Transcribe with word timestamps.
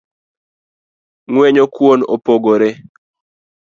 Ng’wenyo 1.31 1.65
kuon 1.75 1.99
opogore 2.15 2.69